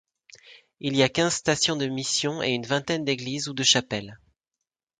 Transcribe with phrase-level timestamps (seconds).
[0.79, 4.17] Il y a quinze stations de mission et une vingtaine d'églises ou de chapelles.